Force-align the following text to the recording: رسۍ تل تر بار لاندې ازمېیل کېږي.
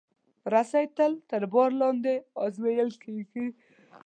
رسۍ 0.53 0.85
تل 0.97 1.13
تر 1.29 1.43
بار 1.51 1.69
لاندې 1.81 2.13
ازمېیل 2.45 2.91
کېږي. 3.03 3.45